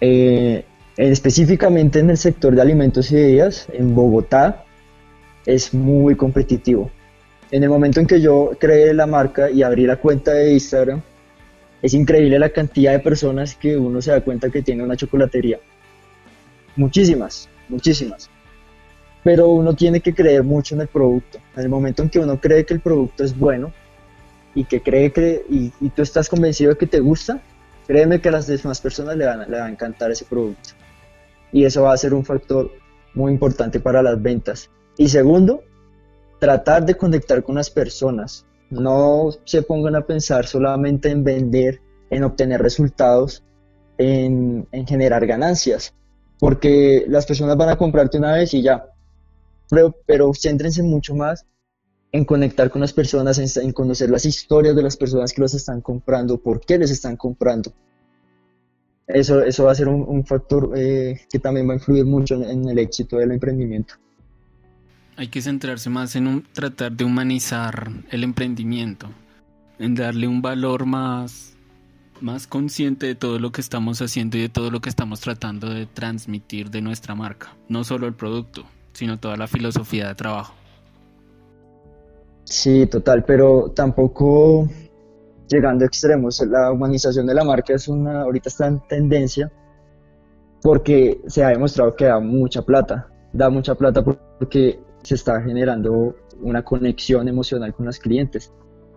Eh, 0.00 0.64
específicamente 0.96 1.98
en 1.98 2.10
el 2.10 2.16
sector 2.16 2.54
de 2.54 2.62
alimentos 2.62 3.10
y 3.12 3.16
bebidas, 3.16 3.66
en 3.72 3.94
Bogotá, 3.94 4.64
es 5.46 5.74
muy 5.74 6.14
competitivo. 6.16 6.90
En 7.50 7.62
el 7.62 7.68
momento 7.68 8.00
en 8.00 8.06
que 8.06 8.20
yo 8.20 8.52
creé 8.58 8.94
la 8.94 9.06
marca 9.06 9.50
y 9.50 9.62
abrí 9.62 9.86
la 9.86 9.96
cuenta 9.96 10.32
de 10.32 10.52
Instagram, 10.54 11.02
es 11.82 11.94
increíble 11.94 12.38
la 12.38 12.50
cantidad 12.50 12.92
de 12.92 13.00
personas 13.00 13.56
que 13.56 13.76
uno 13.76 14.00
se 14.00 14.12
da 14.12 14.20
cuenta 14.20 14.50
que 14.50 14.62
tiene 14.62 14.84
una 14.84 14.96
chocolatería. 14.96 15.58
Muchísimas, 16.76 17.48
muchísimas. 17.68 18.30
Pero 19.24 19.48
uno 19.48 19.74
tiene 19.74 20.00
que 20.00 20.14
creer 20.14 20.44
mucho 20.44 20.76
en 20.76 20.82
el 20.82 20.88
producto. 20.88 21.38
En 21.56 21.62
el 21.62 21.68
momento 21.68 22.02
en 22.02 22.08
que 22.08 22.20
uno 22.20 22.40
cree 22.40 22.64
que 22.64 22.74
el 22.74 22.80
producto 22.80 23.24
es 23.24 23.36
bueno 23.36 23.72
y 24.54 24.64
que 24.64 24.80
cree 24.80 25.12
que 25.12 25.44
y, 25.48 25.70
tú 25.90 26.02
estás 26.02 26.28
convencido 26.28 26.70
de 26.70 26.78
que 26.78 26.86
te 26.86 27.00
gusta, 27.00 27.40
créeme 27.86 28.20
que 28.20 28.28
a 28.28 28.32
las 28.32 28.46
demás 28.46 28.80
personas 28.80 29.16
le 29.16 29.26
van, 29.26 29.50
le 29.50 29.60
a 29.60 29.68
encantar 29.68 30.12
ese 30.12 30.24
producto. 30.24 30.70
Y 31.52 31.64
eso 31.64 31.82
va 31.82 31.92
a 31.92 31.96
ser 31.96 32.14
un 32.14 32.24
factor 32.24 32.70
muy 33.14 33.32
importante 33.32 33.80
para 33.80 34.02
las 34.02 34.22
ventas. 34.22 34.70
Y 34.96 35.08
segundo, 35.08 35.64
tratar 36.38 36.84
de 36.84 36.96
conectar 36.96 37.42
con 37.42 37.56
las 37.56 37.70
personas. 37.70 38.46
No 38.72 39.30
se 39.44 39.62
pongan 39.62 39.96
a 39.96 40.06
pensar 40.06 40.46
solamente 40.46 41.10
en 41.10 41.22
vender, 41.22 41.80
en 42.10 42.24
obtener 42.24 42.60
resultados, 42.60 43.44
en, 43.98 44.66
en 44.72 44.86
generar 44.86 45.26
ganancias 45.26 45.94
porque 46.42 47.04
las 47.06 47.24
personas 47.24 47.56
van 47.56 47.68
a 47.68 47.76
comprarte 47.76 48.18
una 48.18 48.32
vez 48.32 48.52
y 48.52 48.62
ya. 48.62 48.84
Pero, 49.70 49.94
pero 50.04 50.32
céntrense 50.34 50.82
mucho 50.82 51.14
más 51.14 51.46
en 52.10 52.24
conectar 52.24 52.68
con 52.68 52.80
las 52.80 52.92
personas, 52.92 53.56
en, 53.56 53.72
conocer 53.72 54.10
las 54.10 54.24
historias 54.24 54.74
de 54.74 54.82
las 54.82 54.96
personas 54.96 55.32
que 55.32 55.40
los 55.40 55.54
están 55.54 55.82
comprando, 55.82 56.38
por 56.38 56.60
qué 56.60 56.78
les 56.78 56.90
están 56.90 57.16
comprando. 57.16 57.72
Eso, 59.06 59.40
eso 59.40 59.66
va 59.66 59.70
a 59.70 59.76
ser 59.76 59.86
un, 59.86 60.26
factor 60.26 60.72
eh, 60.74 61.20
que 61.30 61.38
también 61.38 61.68
va 61.68 61.74
a 61.74 61.76
influir 61.76 62.06
mucho 62.06 62.34
en, 62.34 62.68
el 62.68 62.78
éxito 62.80 63.18
del 63.18 63.30
emprendimiento. 63.30 63.94
Hay 65.16 65.28
que 65.28 65.42
centrarse 65.42 65.90
más 65.90 66.16
en 66.16 66.44
tratar 66.52 66.92
de 66.92 67.04
humanizar 67.04 67.90
el 68.10 68.24
emprendimiento, 68.24 69.08
en 69.78 69.94
darle 69.94 70.26
un 70.26 70.42
valor 70.42 70.86
más 70.86 71.52
más 72.22 72.46
consciente 72.46 73.06
de 73.06 73.14
todo 73.16 73.38
lo 73.40 73.50
que 73.50 73.60
estamos 73.60 74.00
haciendo 74.00 74.38
y 74.38 74.42
de 74.42 74.48
todo 74.48 74.70
lo 74.70 74.80
que 74.80 74.88
estamos 74.88 75.20
tratando 75.20 75.68
de 75.68 75.86
transmitir 75.86 76.70
de 76.70 76.80
nuestra 76.80 77.14
marca. 77.14 77.54
No 77.68 77.82
solo 77.82 78.06
el 78.06 78.14
producto, 78.14 78.64
sino 78.92 79.18
toda 79.18 79.36
la 79.36 79.48
filosofía 79.48 80.08
de 80.08 80.14
trabajo. 80.14 80.54
Sí, 82.44 82.86
total, 82.86 83.24
pero 83.24 83.72
tampoco 83.74 84.68
llegando 85.48 85.84
a 85.84 85.86
extremos. 85.88 86.40
La 86.48 86.70
humanización 86.70 87.26
de 87.26 87.34
la 87.34 87.44
marca 87.44 87.74
es 87.74 87.88
una, 87.88 88.22
ahorita 88.22 88.48
está 88.48 88.68
en 88.68 88.80
tendencia 88.88 89.50
porque 90.62 91.20
se 91.26 91.44
ha 91.44 91.48
demostrado 91.48 91.94
que 91.96 92.04
da 92.04 92.20
mucha 92.20 92.62
plata. 92.62 93.08
Da 93.32 93.50
mucha 93.50 93.74
plata 93.74 94.02
porque 94.04 94.78
se 95.02 95.14
está 95.14 95.40
generando 95.42 96.16
una 96.40 96.62
conexión 96.62 97.28
emocional 97.28 97.74
con 97.74 97.86
los 97.86 97.98
clientes. 97.98 98.52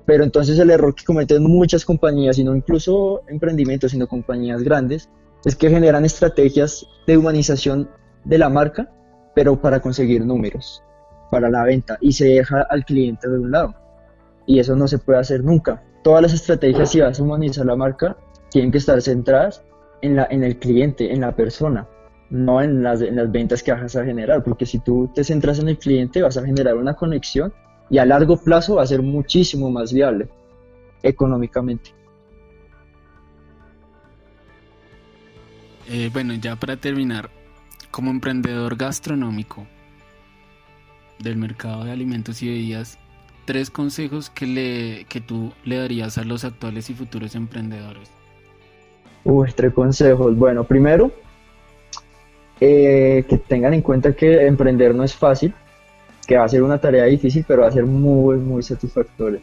Pero 0.06 0.24
entonces 0.24 0.60
el 0.60 0.70
error 0.70 0.94
que 0.94 1.04
cometen 1.04 1.44
muchas 1.44 1.84
compañías, 1.84 2.38
y 2.38 2.44
no 2.44 2.56
incluso 2.56 3.24
emprendimientos, 3.28 3.92
sino 3.92 4.08
compañías 4.08 4.62
grandes, 4.64 5.10
es 5.44 5.56
que 5.56 5.70
generan 5.70 6.06
estrategias 6.06 6.88
de 7.08 7.18
humanización 7.18 7.90
de 8.24 8.38
la 8.38 8.50
marca, 8.50 8.92
pero 9.34 9.60
para 9.60 9.80
conseguir 9.80 10.26
números, 10.26 10.84
para 11.32 11.50
la 11.50 11.64
venta, 11.64 11.98
y 12.02 12.14
se 12.14 12.26
deja 12.26 12.62
al 12.62 12.86
cliente 12.86 13.28
de 13.28 13.40
un 13.40 13.52
lado. 13.52 13.76
Y 14.46 14.60
eso 14.60 14.76
no 14.76 14.88
se 14.88 15.00
puede 15.00 15.20
hacer 15.20 15.44
nunca. 15.44 15.84
Todas 16.04 16.22
las 16.22 16.34
estrategias, 16.34 16.92
si 16.92 17.02
vas 17.02 17.20
a 17.20 17.24
humanizar 17.24 17.66
la 17.66 17.76
marca, 17.76 18.16
tienen 18.52 18.72
que 18.72 18.78
estar 18.78 19.02
centradas 19.02 19.64
en, 20.02 20.20
en 20.20 20.44
el 20.44 20.60
cliente, 20.60 21.12
en 21.12 21.22
la 21.22 21.36
persona, 21.36 21.88
no 22.30 22.62
en 22.62 22.84
las, 22.84 23.02
en 23.02 23.16
las 23.16 23.32
ventas 23.32 23.62
que 23.62 23.72
vas 23.72 23.96
a 23.96 24.04
generar, 24.04 24.44
porque 24.44 24.66
si 24.66 24.80
tú 24.80 25.10
te 25.14 25.24
centras 25.24 25.60
en 25.60 25.70
el 25.70 25.78
cliente, 25.78 26.22
vas 26.22 26.38
a 26.38 26.46
generar 26.46 26.76
una 26.76 26.96
conexión 26.96 27.54
y 27.90 27.98
a 27.98 28.06
largo 28.06 28.38
plazo 28.38 28.76
va 28.76 28.84
a 28.84 28.88
ser 28.88 29.02
muchísimo 29.02 29.70
más 29.70 29.94
viable 29.94 30.28
económicamente. 31.04 31.92
Eh, 35.88 36.10
bueno, 36.12 36.34
ya 36.34 36.56
para 36.56 36.78
terminar, 36.78 37.30
como 37.92 38.10
emprendedor 38.10 38.76
gastronómico 38.76 39.68
del 41.20 41.38
mercado 41.38 41.84
de 41.84 41.92
alimentos 41.92 42.42
y 42.42 42.48
bebidas, 42.48 42.98
tres 43.46 43.70
consejos 43.70 44.32
que, 44.32 44.48
le, 44.48 45.06
que 45.06 45.22
tú 45.22 45.54
le 45.64 45.78
darías 45.78 46.18
a 46.18 46.24
los 46.24 46.44
actuales 46.44 46.90
y 46.90 46.96
futuros 46.96 47.36
emprendedores. 47.36 48.10
Uy, 49.24 49.52
tres 49.56 49.74
consejos. 49.74 50.36
Bueno, 50.36 50.64
primero, 50.64 51.12
eh, 52.60 53.26
que 53.28 53.38
tengan 53.38 53.74
en 53.74 53.82
cuenta 53.82 54.14
que 54.14 54.46
emprender 54.46 54.96
no 54.96 55.04
es 55.04 55.14
fácil, 55.14 55.54
que 56.26 56.38
va 56.38 56.46
a 56.46 56.50
ser 56.50 56.64
una 56.64 56.80
tarea 56.80 57.06
difícil, 57.06 57.46
pero 57.48 57.64
va 57.64 57.68
a 57.68 57.72
ser 57.72 57.86
muy, 57.86 58.38
muy 58.38 58.64
satisfactoria. 58.64 59.40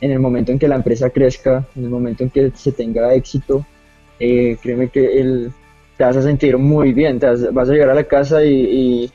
En 0.00 0.10
el 0.10 0.18
momento 0.18 0.52
en 0.52 0.58
que 0.58 0.68
la 0.68 0.76
empresa 0.76 1.10
crezca, 1.10 1.64
en 1.76 1.84
el 1.84 1.90
momento 1.90 2.24
en 2.24 2.30
que 2.30 2.50
se 2.54 2.72
tenga 2.72 3.14
éxito, 3.14 3.64
eh, 4.18 4.56
créeme 4.60 4.88
que 4.88 5.20
el, 5.20 5.52
te 5.96 6.04
vas 6.04 6.16
a 6.16 6.22
sentir 6.22 6.58
muy 6.58 6.92
bien, 6.92 7.18
te 7.20 7.26
vas, 7.26 7.68
a 7.68 7.72
llegar 7.72 7.90
a 7.90 7.94
la 7.94 8.04
casa 8.04 8.44
y, 8.44 9.10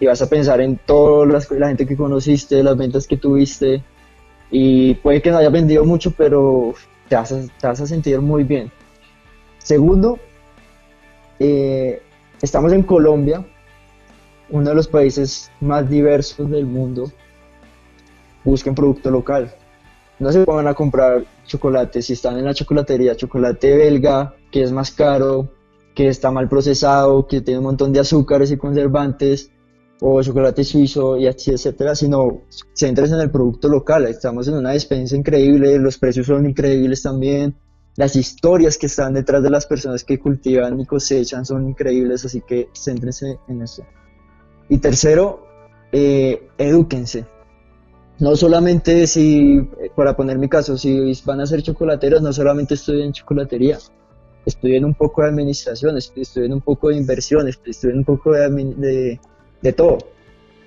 y, 0.00 0.06
vas 0.06 0.20
a 0.20 0.28
pensar 0.28 0.60
en 0.60 0.78
toda 0.84 1.24
la 1.26 1.68
gente 1.68 1.86
que 1.86 1.96
conociste, 1.96 2.60
las 2.60 2.76
ventas 2.76 3.06
que 3.06 3.16
tuviste, 3.16 3.82
y 4.50 4.94
puede 4.94 5.22
que 5.22 5.30
no 5.30 5.38
haya 5.38 5.48
vendido 5.48 5.84
mucho, 5.84 6.10
pero 6.10 6.74
te 7.08 7.16
vas 7.16 7.32
a, 7.32 7.40
te 7.40 7.66
vas 7.66 7.80
a 7.80 7.86
sentir 7.86 8.20
muy 8.20 8.44
bien. 8.44 8.70
Segundo, 9.58 10.18
eh, 11.38 12.02
estamos 12.42 12.72
en 12.72 12.82
Colombia, 12.82 13.46
uno 14.50 14.68
de 14.68 14.74
los 14.74 14.88
países 14.88 15.50
más 15.60 15.88
diversos 15.88 16.50
del 16.50 16.66
mundo. 16.66 17.10
Busquen 18.44 18.74
producto 18.74 19.10
local. 19.10 19.54
No 20.18 20.30
se 20.30 20.44
pongan 20.44 20.66
a 20.66 20.74
comprar 20.74 21.24
chocolate 21.46 22.02
si 22.02 22.12
están 22.12 22.38
en 22.38 22.44
la 22.44 22.52
chocolatería, 22.52 23.16
chocolate 23.16 23.76
belga, 23.76 24.34
que 24.50 24.62
es 24.62 24.72
más 24.72 24.90
caro, 24.90 25.48
que 25.94 26.08
está 26.08 26.30
mal 26.30 26.48
procesado, 26.48 27.26
que 27.26 27.40
tiene 27.40 27.58
un 27.58 27.64
montón 27.64 27.92
de 27.92 28.00
azúcares 28.00 28.50
y 28.50 28.56
conservantes, 28.56 29.50
o 30.00 30.20
chocolate 30.20 30.64
suizo 30.64 31.16
y 31.16 31.28
así, 31.28 31.52
etcétera, 31.52 31.94
sino 31.94 32.42
centres 32.72 33.12
en 33.12 33.20
el 33.20 33.30
producto 33.30 33.68
local. 33.68 34.04
Estamos 34.06 34.48
en 34.48 34.54
una 34.54 34.72
despensa 34.72 35.16
increíble, 35.16 35.78
los 35.78 35.96
precios 35.96 36.26
son 36.26 36.44
increíbles 36.44 37.02
también, 37.02 37.54
las 37.96 38.16
historias 38.16 38.78
que 38.78 38.86
están 38.86 39.14
detrás 39.14 39.42
de 39.42 39.50
las 39.50 39.66
personas 39.66 40.04
que 40.04 40.18
cultivan 40.18 40.80
y 40.80 40.86
cosechan 40.86 41.44
son 41.44 41.68
increíbles, 41.68 42.24
así 42.24 42.40
que 42.40 42.68
céntrense 42.74 43.38
en 43.48 43.62
eso. 43.62 43.84
Y 44.68 44.78
tercero, 44.78 45.46
eh, 45.92 46.48
edúquense. 46.56 47.26
No 48.18 48.36
solamente 48.36 49.06
si, 49.06 49.68
para 49.94 50.16
poner 50.16 50.38
mi 50.38 50.48
caso, 50.48 50.78
si 50.78 51.12
van 51.24 51.40
a 51.40 51.46
ser 51.46 51.62
chocolateros, 51.62 52.22
no 52.22 52.32
solamente 52.32 52.74
estudien 52.74 53.12
chocolatería, 53.12 53.78
estudien 54.46 54.84
un 54.84 54.94
poco 54.94 55.22
de 55.22 55.28
administración, 55.28 55.96
estudien 55.98 56.52
un 56.52 56.60
poco 56.60 56.88
de 56.88 56.96
inversión, 56.96 57.48
estudien 57.48 57.98
un 57.98 58.04
poco 58.04 58.32
de, 58.32 59.18
de, 59.60 59.72
todo. 59.72 59.98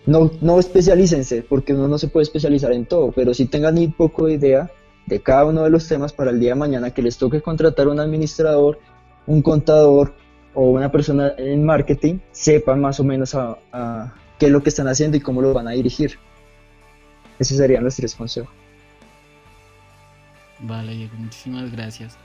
No, 0.06 0.30
no 0.42 0.60
especialícense, 0.60 1.44
porque 1.44 1.74
uno 1.74 1.88
no 1.88 1.98
se 1.98 2.10
puede 2.10 2.24
especializar 2.24 2.72
en 2.74 2.86
todo, 2.86 3.12
pero 3.12 3.34
si 3.34 3.46
tengan 3.46 3.78
un 3.78 3.94
poco 3.94 4.28
de 4.28 4.34
idea 4.34 4.72
de 5.06 5.22
cada 5.22 5.46
uno 5.46 5.64
de 5.64 5.70
los 5.70 5.88
temas 5.88 6.14
para 6.14 6.32
el 6.32 6.40
día 6.40 6.52
de 6.52 6.56
mañana 6.56 6.92
que 6.92 7.02
les 7.02 7.18
toque 7.18 7.42
contratar 7.42 7.88
un 7.88 8.00
administrador, 8.00 8.80
un 9.28 9.42
contador 9.42 10.14
o 10.54 10.72
una 10.72 10.92
persona 10.92 11.34
en 11.38 11.64
marketing, 11.64 12.20
sepan 12.32 12.80
más 12.80 13.00
o 13.00 13.04
menos 13.04 13.36
a, 13.36 14.14
qué 14.40 14.48
es 14.48 14.52
lo 14.52 14.64
que 14.64 14.70
están 14.70 14.88
haciendo 14.88 15.18
y 15.18 15.20
cómo 15.20 15.42
lo 15.42 15.54
van 15.54 15.68
a 15.68 15.72
dirigir. 15.72 16.18
Esos 17.38 17.58
serían 17.58 17.84
los 17.84 17.96
tres. 17.96 18.18
Vale, 20.60 20.94
Diego, 20.94 21.16
muchísimas 21.18 21.72
gracias. 21.72 22.18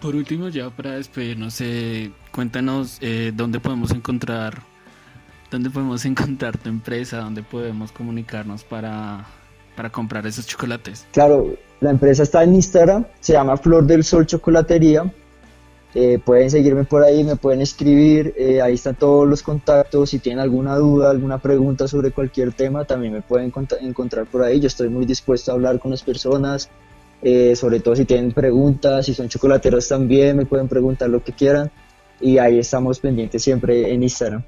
Por 0.00 0.14
último, 0.14 0.48
ya 0.48 0.68
para 0.68 0.92
despedirnos, 0.92 1.58
eh, 1.62 2.12
cuéntanos 2.30 2.98
eh, 3.00 3.32
dónde 3.34 3.60
podemos 3.60 3.90
encontrar, 3.92 4.62
dónde 5.50 5.70
podemos 5.70 6.04
encontrar 6.04 6.58
tu 6.58 6.68
empresa, 6.68 7.18
dónde 7.18 7.42
podemos 7.42 7.92
comunicarnos 7.92 8.62
para, 8.62 9.26
para 9.76 9.90
comprar 9.90 10.26
esos 10.26 10.46
chocolates. 10.46 11.06
Claro, 11.12 11.54
la 11.80 11.90
empresa 11.90 12.22
está 12.22 12.42
en 12.42 12.54
Instagram, 12.54 13.04
se 13.20 13.34
llama 13.34 13.56
Flor 13.56 13.86
del 13.86 14.02
Sol 14.02 14.26
Chocolatería. 14.26 15.12
Eh, 15.94 16.18
pueden 16.22 16.50
seguirme 16.50 16.84
por 16.84 17.02
ahí, 17.02 17.24
me 17.24 17.36
pueden 17.36 17.62
escribir, 17.62 18.34
eh, 18.36 18.60
ahí 18.60 18.74
están 18.74 18.96
todos 18.96 19.26
los 19.26 19.42
contactos. 19.42 20.10
Si 20.10 20.18
tienen 20.18 20.40
alguna 20.40 20.76
duda, 20.76 21.10
alguna 21.10 21.38
pregunta 21.38 21.88
sobre 21.88 22.10
cualquier 22.10 22.52
tema, 22.52 22.84
también 22.84 23.12
me 23.14 23.22
pueden 23.22 23.52
encontrar 23.80 24.26
por 24.26 24.42
ahí. 24.42 24.60
Yo 24.60 24.66
estoy 24.66 24.88
muy 24.88 25.06
dispuesto 25.06 25.50
a 25.50 25.54
hablar 25.54 25.78
con 25.78 25.90
las 25.90 26.02
personas, 26.02 26.68
eh, 27.22 27.56
sobre 27.56 27.80
todo 27.80 27.96
si 27.96 28.04
tienen 28.04 28.32
preguntas, 28.32 29.06
si 29.06 29.14
son 29.14 29.28
chocolateros 29.28 29.88
también, 29.88 30.36
me 30.36 30.44
pueden 30.44 30.68
preguntar 30.68 31.08
lo 31.08 31.22
que 31.24 31.32
quieran. 31.32 31.70
Y 32.20 32.38
ahí 32.38 32.58
estamos 32.58 32.98
pendientes 32.98 33.42
siempre 33.42 33.92
en 33.92 34.02
Instagram. 34.02 34.42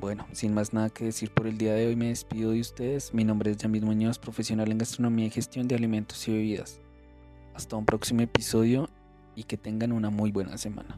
Bueno, 0.00 0.28
sin 0.30 0.54
más 0.54 0.72
nada 0.72 0.90
que 0.90 1.06
decir 1.06 1.32
por 1.32 1.48
el 1.48 1.58
día 1.58 1.74
de 1.74 1.88
hoy, 1.88 1.96
me 1.96 2.08
despido 2.08 2.52
de 2.52 2.60
ustedes. 2.60 3.12
Mi 3.12 3.24
nombre 3.24 3.50
es 3.50 3.56
Yamil 3.56 3.84
Muñoz, 3.84 4.16
profesional 4.16 4.70
en 4.70 4.78
gastronomía 4.78 5.26
y 5.26 5.30
gestión 5.30 5.66
de 5.66 5.74
alimentos 5.74 6.28
y 6.28 6.32
bebidas. 6.32 6.78
Hasta 7.52 7.74
un 7.74 7.84
próximo 7.84 8.20
episodio 8.20 8.88
y 9.34 9.42
que 9.42 9.56
tengan 9.56 9.90
una 9.90 10.10
muy 10.10 10.30
buena 10.30 10.56
semana. 10.56 10.96